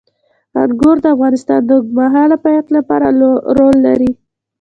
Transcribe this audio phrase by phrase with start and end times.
[0.61, 3.07] انګور د افغانستان د اوږدمهاله پایښت لپاره
[3.57, 4.11] رول لري.